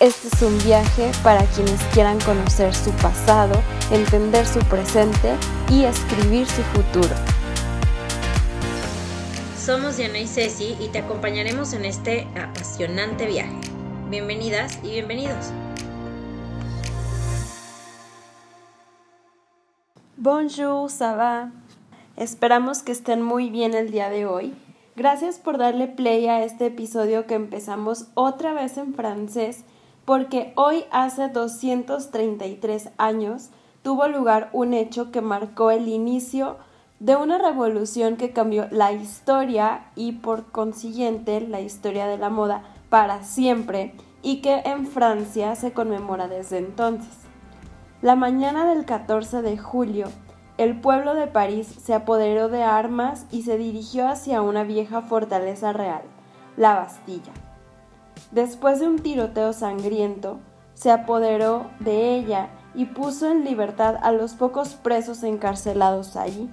[0.00, 5.34] Este es un viaje para quienes quieran conocer su pasado, entender su presente
[5.68, 7.16] y escribir su futuro.
[9.58, 13.58] Somos Diana y Ceci y te acompañaremos en este apasionante viaje.
[14.08, 15.50] Bienvenidas y bienvenidos.
[20.16, 21.50] Bonjour, ça
[22.16, 24.54] Esperamos que estén muy bien el día de hoy.
[24.94, 29.64] Gracias por darle play a este episodio que empezamos otra vez en francés
[30.08, 33.50] porque hoy hace 233 años
[33.82, 36.56] tuvo lugar un hecho que marcó el inicio
[36.98, 42.62] de una revolución que cambió la historia y por consiguiente la historia de la moda
[42.88, 43.92] para siempre
[44.22, 47.14] y que en Francia se conmemora desde entonces.
[48.00, 50.06] La mañana del 14 de julio,
[50.56, 55.74] el pueblo de París se apoderó de armas y se dirigió hacia una vieja fortaleza
[55.74, 56.00] real,
[56.56, 57.32] la Bastilla.
[58.30, 60.38] Después de un tiroteo sangriento,
[60.74, 66.50] se apoderó de ella y puso en libertad a los pocos presos encarcelados allí.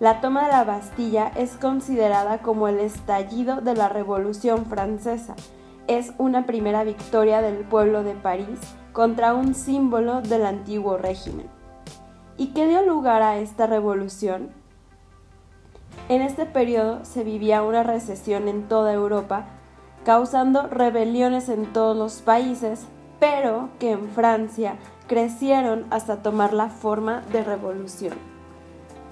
[0.00, 5.36] La toma de la Bastilla es considerada como el estallido de la Revolución Francesa.
[5.86, 8.58] Es una primera victoria del pueblo de París
[8.92, 11.48] contra un símbolo del antiguo régimen.
[12.36, 14.50] ¿Y qué dio lugar a esta revolución?
[16.08, 19.46] En este periodo se vivía una recesión en toda Europa
[20.04, 22.86] causando rebeliones en todos los países,
[23.18, 24.76] pero que en Francia
[25.06, 28.14] crecieron hasta tomar la forma de revolución.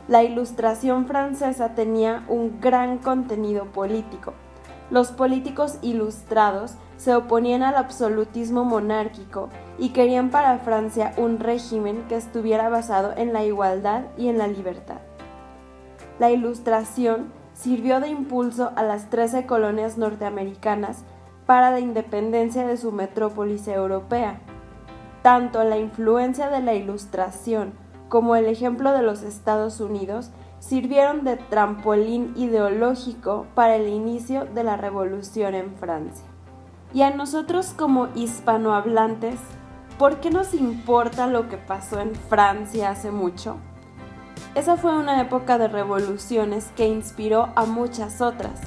[0.09, 4.33] La ilustración francesa tenía un gran contenido político.
[4.91, 12.17] Los políticos ilustrados se oponían al absolutismo monárquico y querían para Francia un régimen que
[12.17, 14.99] estuviera basado en la igualdad y en la libertad.
[16.19, 21.05] La ilustración sirvió de impulso a las 13 colonias norteamericanas
[21.45, 24.41] para la independencia de su metrópolis europea.
[25.23, 27.73] Tanto la influencia de la Ilustración
[28.09, 30.31] como el ejemplo de los Estados Unidos
[30.61, 36.27] sirvieron de trampolín ideológico para el inicio de la revolución en Francia.
[36.95, 39.39] Y a nosotros como hispanohablantes,
[39.99, 43.57] ¿por qué nos importa lo que pasó en Francia hace mucho?
[44.55, 48.61] Esa fue una época de revoluciones que inspiró a muchas otras.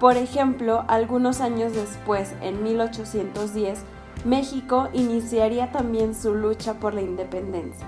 [0.00, 3.80] Por ejemplo, algunos años después, en 1810,
[4.24, 7.86] México iniciaría también su lucha por la independencia.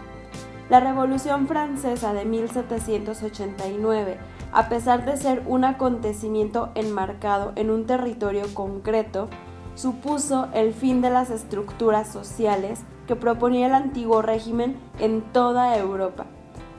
[0.69, 4.19] La Revolución Francesa de 1789,
[4.53, 9.29] a pesar de ser un acontecimiento enmarcado en un territorio concreto,
[9.75, 16.27] supuso el fin de las estructuras sociales que proponía el antiguo régimen en toda Europa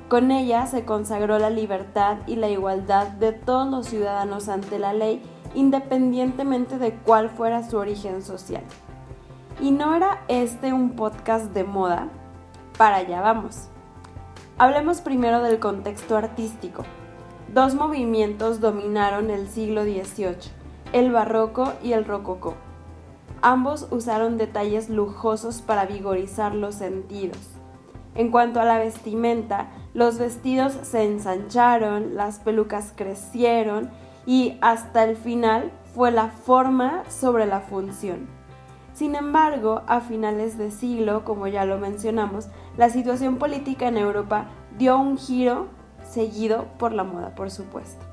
[0.09, 4.91] con ella se consagró la libertad y la igualdad de todos los ciudadanos ante la
[4.91, 5.21] ley,
[5.53, 8.63] independientemente de cuál fuera su origen social.
[9.61, 12.07] ¿Y no era este un podcast de moda?
[12.75, 13.67] Para allá vamos.
[14.57, 16.83] Hablemos primero del contexto artístico.
[17.53, 20.37] Dos movimientos dominaron el siglo XVIII,
[20.91, 22.55] el barroco y el rococó.
[23.43, 27.58] Ambos usaron detalles lujosos para vigorizar los sentidos.
[28.15, 33.89] En cuanto a la vestimenta, los vestidos se ensancharon, las pelucas crecieron
[34.25, 38.27] y hasta el final fue la forma sobre la función.
[38.93, 44.47] Sin embargo, a finales de siglo, como ya lo mencionamos, la situación política en Europa
[44.77, 45.67] dio un giro
[46.03, 48.05] seguido por la moda, por supuesto.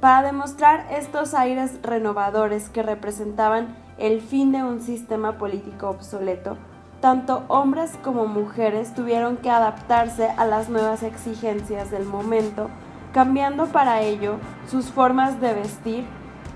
[0.00, 6.56] Para demostrar estos aires renovadores que representaban el fin de un sistema político obsoleto,
[7.00, 12.68] tanto hombres como mujeres tuvieron que adaptarse a las nuevas exigencias del momento,
[13.12, 14.36] cambiando para ello
[14.68, 16.04] sus formas de vestir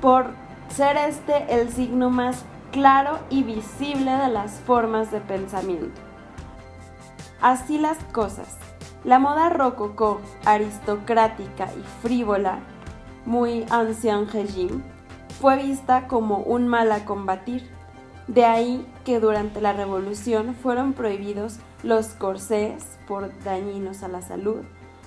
[0.00, 0.26] por
[0.68, 6.00] ser este el signo más claro y visible de las formas de pensamiento.
[7.40, 8.56] Así las cosas.
[9.04, 12.58] La moda rococó, aristocrática y frívola,
[13.26, 14.82] muy ancien régime,
[15.40, 17.73] fue vista como un mal a combatir
[18.26, 24.62] de ahí que durante la revolución fueron prohibidos los corsés por dañinos a la salud,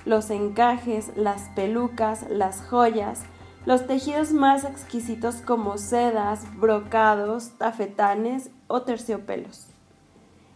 [0.05, 3.23] los encajes, las pelucas, las joyas,
[3.65, 9.65] los tejidos más exquisitos como sedas, brocados, tafetanes o terciopelos.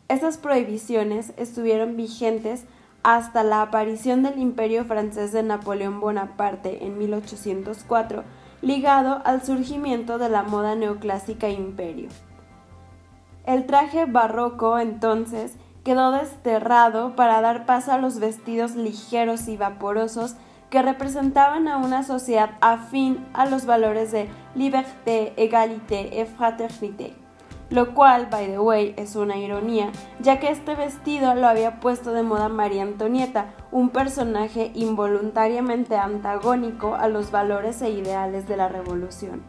[0.08, 2.66] Estas prohibiciones estuvieron vigentes
[3.04, 8.24] hasta la aparición del imperio francés de Napoleón Bonaparte en 1804,
[8.62, 12.10] ligado al surgimiento de la moda neoclásica imperio.
[13.46, 20.36] El traje barroco entonces quedó desterrado para dar paso a los vestidos ligeros y vaporosos
[20.70, 27.14] que representaban a una sociedad afín a los valores de liberté, égalité et fraternité.
[27.70, 32.12] Lo cual, by the way, es una ironía, ya que este vestido lo había puesto
[32.12, 38.68] de moda María Antonieta, un personaje involuntariamente antagónico a los valores e ideales de la
[38.68, 39.42] revolución.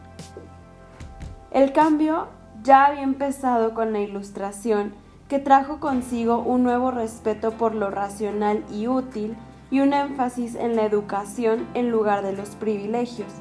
[1.51, 2.29] El cambio
[2.63, 4.93] ya había empezado con la Ilustración,
[5.27, 9.35] que trajo consigo un nuevo respeto por lo racional y útil
[9.69, 13.31] y un énfasis en la educación en lugar de los privilegios.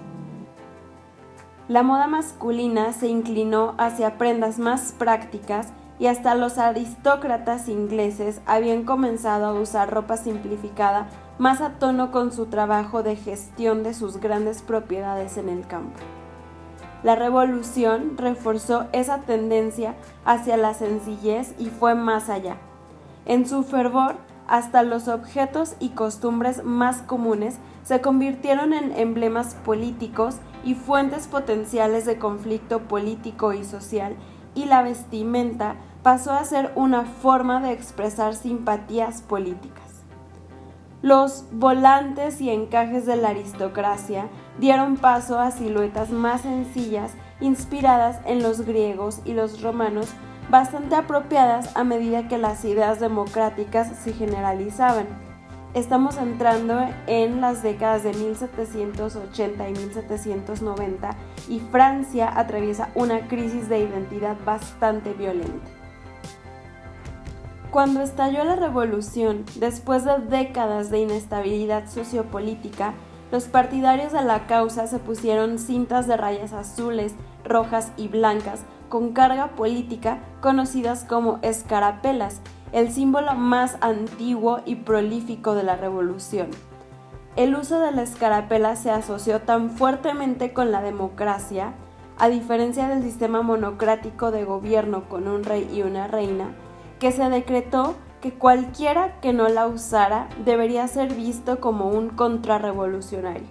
[1.69, 8.83] La moda masculina se inclinó hacia prendas más prácticas y hasta los aristócratas ingleses habían
[8.83, 11.09] comenzado a usar ropa simplificada
[11.39, 16.01] más a tono con su trabajo de gestión de sus grandes propiedades en el campo.
[17.03, 19.95] La revolución reforzó esa tendencia
[20.25, 22.57] hacia la sencillez y fue más allá.
[23.27, 24.17] En su fervor,
[24.47, 32.05] hasta los objetos y costumbres más comunes se convirtieron en emblemas políticos y fuentes potenciales
[32.05, 34.15] de conflicto político y social,
[34.55, 40.05] y la vestimenta pasó a ser una forma de expresar simpatías políticas.
[41.01, 44.29] Los volantes y encajes de la aristocracia
[44.59, 50.09] dieron paso a siluetas más sencillas inspiradas en los griegos y los romanos,
[50.51, 55.07] bastante apropiadas a medida que las ideas democráticas se generalizaban.
[55.75, 61.17] Estamos entrando en las décadas de 1780 y 1790
[61.49, 65.71] y Francia atraviesa una crisis de identidad bastante violenta.
[67.71, 72.93] Cuando estalló la revolución, después de décadas de inestabilidad sociopolítica,
[73.33, 77.15] los partidarios de la causa se pusieron cintas de rayas azules,
[77.47, 82.43] rojas y blancas con carga política conocidas como escarapelas,
[82.73, 86.49] el símbolo más antiguo y prolífico de la revolución.
[87.35, 91.73] El uso de la escarapela se asoció tan fuertemente con la democracia,
[92.19, 96.53] a diferencia del sistema monocrático de gobierno con un rey y una reina,
[96.99, 103.49] que se decretó que cualquiera que no la usara debería ser visto como un contrarrevolucionario.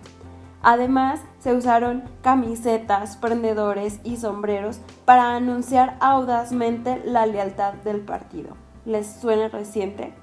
[0.63, 8.55] Además, se usaron camisetas, prendedores y sombreros para anunciar audazmente la lealtad del partido.
[8.85, 10.13] ¿Les suena reciente?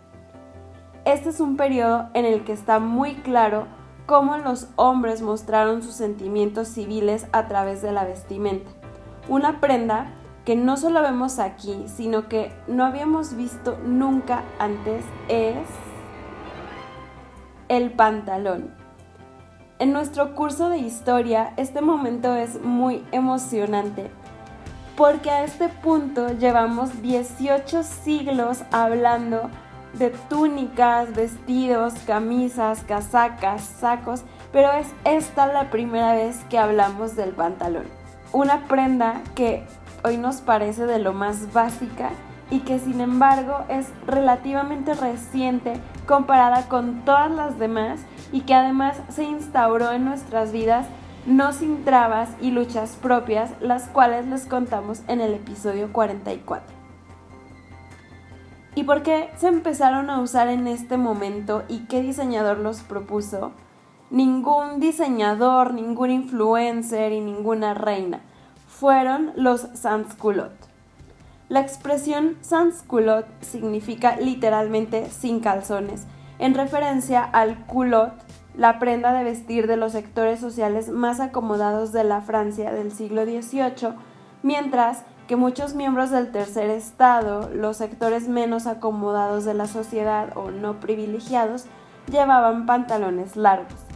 [1.04, 3.66] Este es un periodo en el que está muy claro
[4.06, 8.70] cómo los hombres mostraron sus sentimientos civiles a través de la vestimenta.
[9.28, 10.06] Una prenda
[10.48, 15.58] que no solo vemos aquí, sino que no habíamos visto nunca antes es
[17.68, 18.74] el pantalón.
[19.78, 24.10] En nuestro curso de historia este momento es muy emocionante
[24.96, 29.50] porque a este punto llevamos 18 siglos hablando
[29.98, 37.32] de túnicas, vestidos, camisas, casacas, sacos, pero es esta la primera vez que hablamos del
[37.32, 37.84] pantalón.
[38.32, 39.66] Una prenda que
[40.04, 42.10] hoy nos parece de lo más básica
[42.50, 45.74] y que sin embargo es relativamente reciente
[46.06, 48.00] comparada con todas las demás
[48.32, 50.86] y que además se instauró en nuestras vidas
[51.26, 56.74] no sin trabas y luchas propias, las cuales les contamos en el episodio 44.
[58.74, 63.52] ¿Y por qué se empezaron a usar en este momento y qué diseñador los propuso?
[64.10, 68.20] Ningún diseñador, ningún influencer y ninguna reina
[68.78, 70.68] fueron los sans-culottes.
[71.48, 76.06] La expresión sans-culotte significa literalmente sin calzones,
[76.38, 78.22] en referencia al culotte,
[78.54, 83.24] la prenda de vestir de los sectores sociales más acomodados de la Francia del siglo
[83.24, 83.94] XVIII,
[84.44, 90.50] mientras que muchos miembros del tercer estado, los sectores menos acomodados de la sociedad o
[90.52, 91.66] no privilegiados,
[92.10, 93.87] llevaban pantalones largos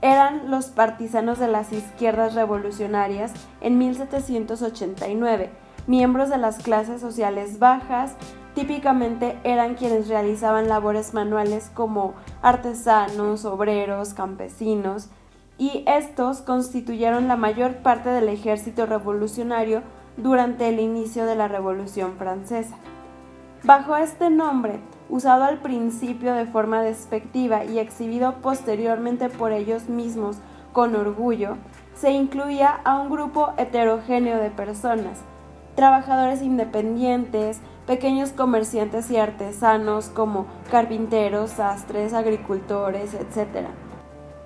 [0.00, 5.50] eran los partisanos de las izquierdas revolucionarias en 1789,
[5.86, 8.14] miembros de las clases sociales bajas,
[8.54, 15.08] típicamente eran quienes realizaban labores manuales como artesanos, obreros, campesinos,
[15.58, 19.82] y estos constituyeron la mayor parte del ejército revolucionario
[20.16, 22.76] durante el inicio de la Revolución Francesa.
[23.64, 24.78] Bajo este nombre,
[25.08, 30.38] usado al principio de forma despectiva y exhibido posteriormente por ellos mismos
[30.72, 31.56] con orgullo,
[31.94, 35.18] se incluía a un grupo heterogéneo de personas,
[35.74, 43.66] trabajadores independientes, pequeños comerciantes y artesanos como carpinteros, sastres, agricultores, etc.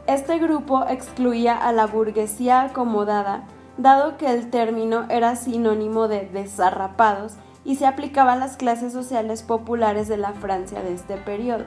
[0.07, 3.45] Este grupo excluía a la burguesía acomodada,
[3.79, 9.43] dado que el término era sinónimo de desarrapados y se aplicaba a las clases sociales
[9.43, 11.65] populares de la Francia de este periodo.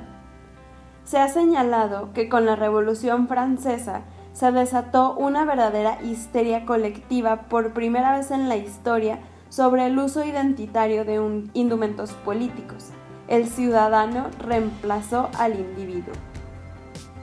[1.03, 4.01] Se ha señalado que con la Revolución Francesa
[4.33, 10.25] se desató una verdadera histeria colectiva por primera vez en la historia sobre el uso
[10.25, 12.89] identitario de indumentos políticos.
[13.27, 16.13] El ciudadano reemplazó al individuo.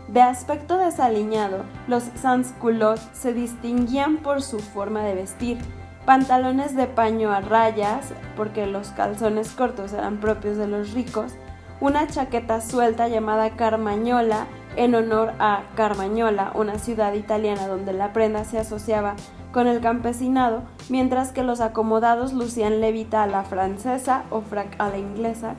[0.09, 5.59] De aspecto desaliñado, los sans-culottes se distinguían por su forma de vestir,
[6.05, 11.33] pantalones de paño a rayas, porque los calzones cortos eran propios de los ricos,
[11.81, 18.45] una chaqueta suelta llamada carmañola en honor a Carmañola, una ciudad italiana donde la prenda
[18.45, 19.15] se asociaba
[19.53, 24.89] con el campesinado, mientras que los acomodados lucían levita a la francesa o frac a
[24.89, 25.57] la inglesa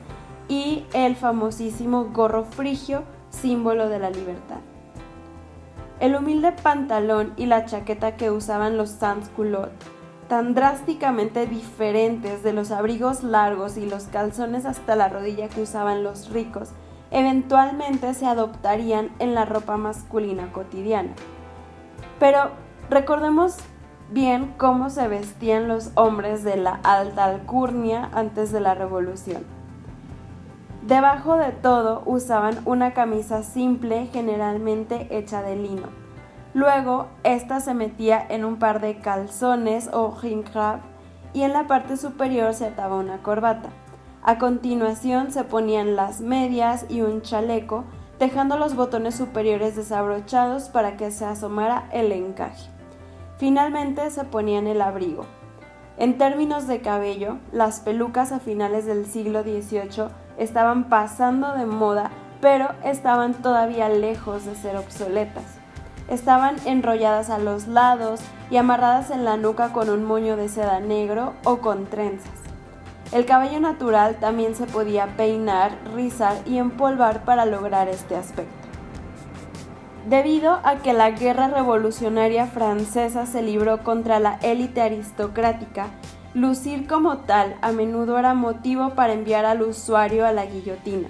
[0.48, 4.58] y el famosísimo gorro frigio, símbolo de la libertad.
[6.00, 9.86] El humilde pantalón y la chaqueta que usaban los sans-culottes
[10.28, 16.02] tan drásticamente diferentes de los abrigos largos y los calzones hasta la rodilla que usaban
[16.02, 16.70] los ricos,
[17.10, 21.10] eventualmente se adoptarían en la ropa masculina cotidiana.
[22.18, 22.50] Pero
[22.90, 23.56] recordemos
[24.10, 29.44] bien cómo se vestían los hombres de la alta alcurnia antes de la revolución.
[30.86, 36.03] Debajo de todo usaban una camisa simple generalmente hecha de lino
[36.54, 40.78] Luego, esta se metía en un par de calzones o ringrab
[41.32, 43.70] y en la parte superior se ataba una corbata.
[44.22, 47.84] A continuación se ponían las medias y un chaleco,
[48.20, 52.70] dejando los botones superiores desabrochados para que se asomara el encaje.
[53.36, 55.26] Finalmente se ponían el abrigo.
[55.98, 60.06] En términos de cabello, las pelucas a finales del siglo XVIII
[60.38, 65.63] estaban pasando de moda, pero estaban todavía lejos de ser obsoletas.
[66.08, 68.20] Estaban enrolladas a los lados
[68.50, 72.30] y amarradas en la nuca con un moño de seda negro o con trenzas.
[73.12, 78.52] El cabello natural también se podía peinar, rizar y empolvar para lograr este aspecto.
[80.08, 85.86] Debido a que la guerra revolucionaria francesa se libró contra la élite aristocrática,
[86.34, 91.08] lucir como tal a menudo era motivo para enviar al usuario a la guillotina.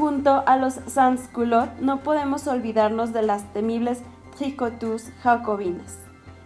[0.00, 4.00] Junto a los sans-culottes no podemos olvidarnos de las temibles
[4.38, 5.98] tricotus jacobinas.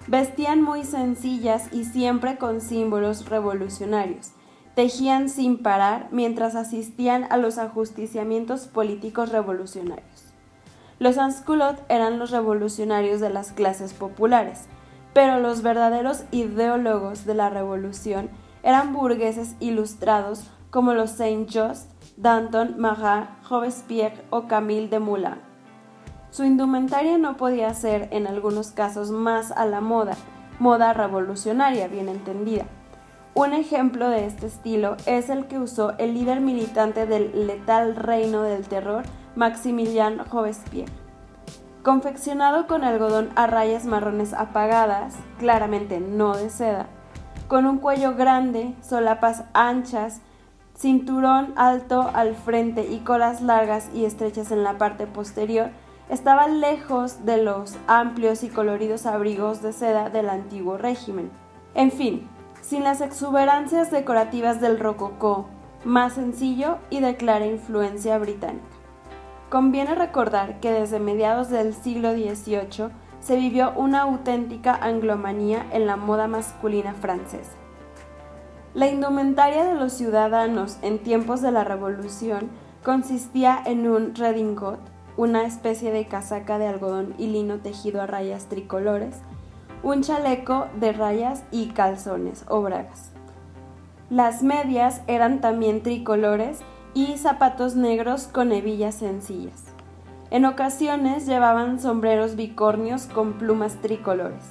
[0.09, 4.33] Vestían muy sencillas y siempre con símbolos revolucionarios.
[4.75, 10.35] Tejían sin parar mientras asistían a los ajusticiamientos políticos revolucionarios.
[10.99, 14.63] Los sans-culottes eran los revolucionarios de las clases populares,
[15.13, 18.31] pero los verdaderos ideólogos de la revolución
[18.65, 25.41] eran burgueses ilustrados como los Saint-Just Danton, Marat, Robespierre o Camille de Moulin.
[26.31, 30.17] Su indumentaria no podía ser, en algunos casos, más a la moda,
[30.59, 32.67] moda revolucionaria, bien entendida.
[33.35, 38.43] Un ejemplo de este estilo es el que usó el líder militante del letal reino
[38.43, 39.03] del terror,
[39.35, 40.93] Maximilien Robespierre.
[41.83, 46.87] Confeccionado con algodón a rayas marrones apagadas, claramente no de seda,
[47.49, 50.21] con un cuello grande, solapas anchas,
[50.77, 55.71] cinturón alto al frente y colas largas y estrechas en la parte posterior,
[56.09, 61.31] estaba lejos de los amplios y coloridos abrigos de seda del antiguo régimen.
[61.75, 62.29] En fin,
[62.61, 65.47] sin las exuberancias decorativas del rococó,
[65.85, 68.65] más sencillo y de clara influencia británica.
[69.51, 72.91] Conviene recordar que desde mediados del siglo XVIII
[73.21, 77.64] se vivió una auténtica anglomanía en la moda masculina francesa.
[78.75, 82.51] La indumentaria de los ciudadanos en tiempos de la Revolución
[82.83, 84.81] consistía en un redingot,
[85.17, 89.15] una especie de casaca de algodón y lino tejido a rayas tricolores,
[89.85, 93.13] un chaleco de rayas y calzones o bragas.
[94.11, 96.59] Las medias eran también tricolores
[96.95, 99.67] y zapatos negros con hebillas sencillas.
[100.33, 104.43] En ocasiones llevaban sombreros bicornios con plumas tricolores.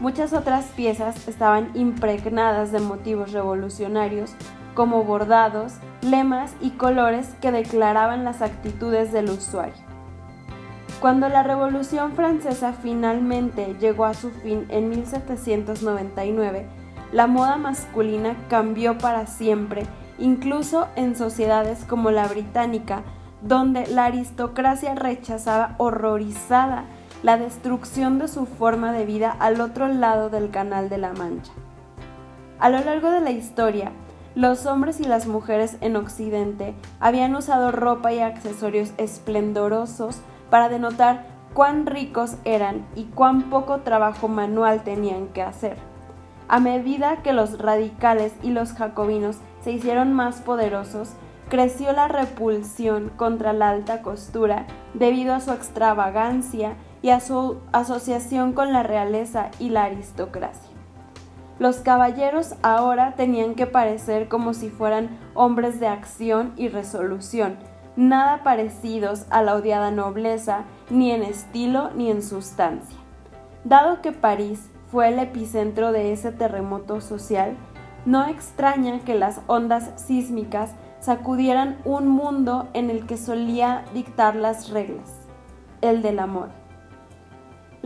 [0.00, 4.32] Muchas otras piezas estaban impregnadas de motivos revolucionarios
[4.74, 5.72] como bordados,
[6.02, 9.86] lemas y colores que declaraban las actitudes del usuario.
[11.00, 16.66] Cuando la Revolución Francesa finalmente llegó a su fin en 1799,
[17.12, 19.86] la moda masculina cambió para siempre,
[20.18, 23.02] incluso en sociedades como la británica,
[23.42, 26.84] donde la aristocracia rechazaba horrorizada
[27.26, 31.50] la destrucción de su forma de vida al otro lado del Canal de la Mancha.
[32.60, 33.90] A lo largo de la historia,
[34.36, 41.26] los hombres y las mujeres en Occidente habían usado ropa y accesorios esplendorosos para denotar
[41.52, 45.78] cuán ricos eran y cuán poco trabajo manual tenían que hacer.
[46.46, 51.14] A medida que los radicales y los jacobinos se hicieron más poderosos,
[51.48, 56.76] creció la repulsión contra la alta costura debido a su extravagancia
[57.06, 60.72] y a su asociación con la realeza y la aristocracia.
[61.60, 67.58] Los caballeros ahora tenían que parecer como si fueran hombres de acción y resolución,
[67.94, 72.98] nada parecidos a la odiada nobleza, ni en estilo ni en sustancia.
[73.62, 77.56] Dado que París fue el epicentro de ese terremoto social,
[78.04, 84.70] no extraña que las ondas sísmicas sacudieran un mundo en el que solía dictar las
[84.70, 85.20] reglas,
[85.82, 86.65] el del amor.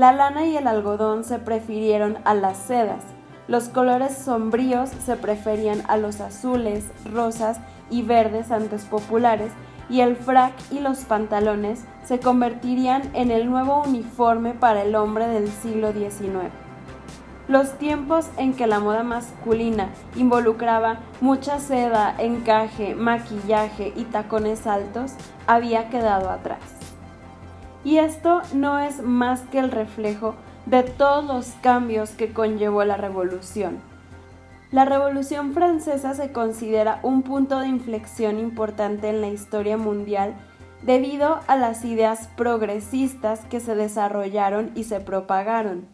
[0.01, 3.05] La lana y el algodón se prefirieron a las sedas,
[3.49, 9.53] los colores sombríos se preferían a los azules, rosas y verdes antes populares,
[9.91, 15.29] y el frac y los pantalones se convertirían en el nuevo uniforme para el hombre
[15.29, 16.49] del siglo XIX.
[17.47, 25.13] Los tiempos en que la moda masculina involucraba mucha seda, encaje, maquillaje y tacones altos
[25.47, 26.80] había quedado atrás.
[27.85, 30.35] Y esto no es más que el reflejo
[30.67, 33.79] de todos los cambios que conllevó la revolución.
[34.71, 40.35] La Revolución Francesa se considera un punto de inflexión importante en la historia mundial
[40.83, 45.87] debido a las ideas progresistas que se desarrollaron y se propagaron.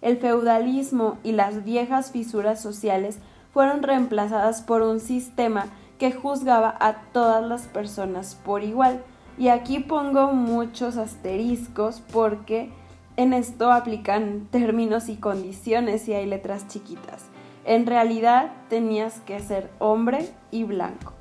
[0.00, 3.18] El feudalismo y las viejas fisuras sociales
[3.52, 5.66] fueron reemplazadas por un sistema
[5.98, 9.02] que juzgaba a todas las personas por igual.
[9.36, 12.70] Y aquí pongo muchos asteriscos porque
[13.16, 17.26] en esto aplican términos y condiciones y hay letras chiquitas.
[17.64, 21.12] En realidad tenías que ser hombre y blanco.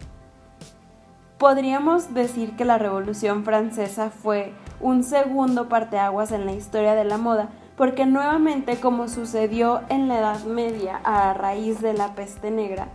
[1.37, 7.17] Podríamos decir que la Revolución Francesa fue un segundo parteaguas en la historia de la
[7.17, 12.87] moda, porque nuevamente como sucedió en la Edad Media a raíz de la peste negra,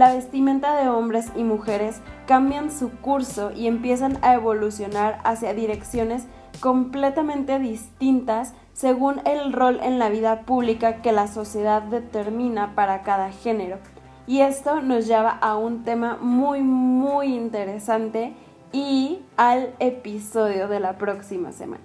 [0.00, 6.24] la vestimenta de hombres y mujeres cambian su curso y empiezan a evolucionar hacia direcciones
[6.60, 13.30] completamente distintas según el rol en la vida pública que la sociedad determina para cada
[13.30, 13.76] género.
[14.26, 18.32] Y esto nos lleva a un tema muy muy interesante
[18.72, 21.84] y al episodio de la próxima semana.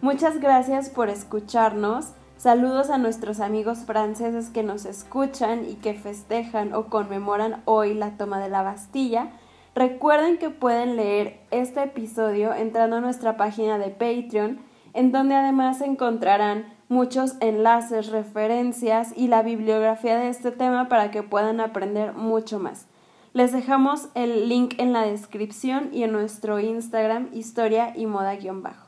[0.00, 2.14] Muchas gracias por escucharnos.
[2.38, 8.18] Saludos a nuestros amigos franceses que nos escuchan y que festejan o conmemoran hoy la
[8.18, 9.30] toma de la Bastilla.
[9.74, 14.60] Recuerden que pueden leer este episodio entrando a nuestra página de Patreon,
[14.92, 21.22] en donde además encontrarán muchos enlaces, referencias y la bibliografía de este tema para que
[21.22, 22.86] puedan aprender mucho más.
[23.32, 28.85] Les dejamos el link en la descripción y en nuestro Instagram historia y moda-bajo.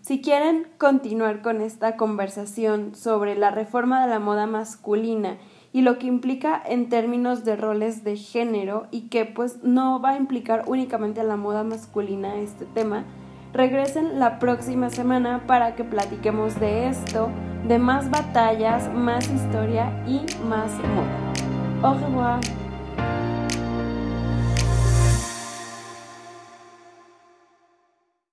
[0.00, 5.38] Si quieren continuar con esta conversación sobre la reforma de la moda masculina
[5.72, 10.10] y lo que implica en términos de roles de género y que pues no va
[10.10, 13.04] a implicar únicamente a la moda masculina este tema,
[13.52, 17.28] regresen la próxima semana para que platiquemos de esto,
[17.66, 21.28] de más batallas, más historia y más moda.
[21.82, 22.57] Au revoir.